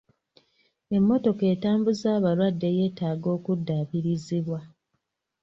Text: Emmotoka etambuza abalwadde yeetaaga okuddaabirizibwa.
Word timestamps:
Emmotoka 0.97 1.43
etambuza 1.53 2.07
abalwadde 2.17 2.69
yeetaaga 2.77 3.27
okuddaabirizibwa. 3.37 4.59